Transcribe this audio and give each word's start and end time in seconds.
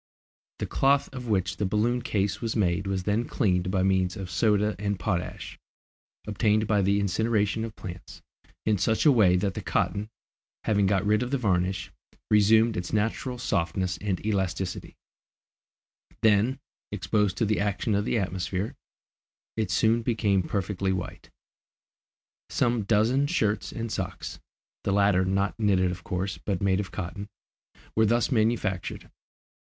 The 0.57 0.65
cloth 0.65 1.13
of 1.13 1.27
which 1.27 1.57
the 1.57 1.65
balloon 1.67 2.01
case 2.01 2.41
was 2.41 2.55
made 2.55 2.87
was 2.87 3.03
then 3.03 3.25
cleaned 3.25 3.69
by 3.69 3.83
means 3.83 4.17
of 4.17 4.31
soda 4.31 4.75
and 4.79 4.97
potash, 4.99 5.59
obtained 6.25 6.65
by 6.65 6.81
the 6.81 6.99
incineration 6.99 7.63
of 7.63 7.75
plants, 7.75 8.23
in 8.65 8.79
such 8.79 9.05
a 9.05 9.11
way 9.11 9.35
that 9.35 9.53
the 9.53 9.61
cotton, 9.61 10.09
having 10.63 10.87
got 10.87 11.05
rid 11.05 11.21
of 11.21 11.29
the 11.29 11.37
varnish, 11.37 11.91
resumed 12.31 12.75
its 12.77 12.91
natural 12.91 13.37
softness 13.37 13.99
and 14.01 14.25
elasticity; 14.25 14.95
then, 16.23 16.59
exposed 16.91 17.37
to 17.37 17.45
the 17.45 17.59
action 17.59 17.93
of 17.93 18.03
the 18.03 18.17
atmosphere, 18.17 18.73
it 19.55 19.69
soon 19.69 20.01
became 20.01 20.41
perfectly 20.41 20.91
white. 20.91 21.29
Some 22.49 22.85
dozen 22.85 23.27
shirts 23.27 23.71
and 23.71 23.91
socks 23.91 24.39
the 24.83 24.93
latter 24.93 25.23
not 25.25 25.59
knitted 25.59 25.91
of 25.91 26.03
course, 26.03 26.39
but 26.39 26.59
made 26.59 26.79
of 26.79 26.89
cotton 26.89 27.29
were 27.95 28.07
thus 28.07 28.31
manufactured. 28.31 29.07